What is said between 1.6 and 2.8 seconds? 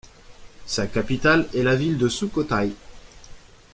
la ville de Sukhothaï.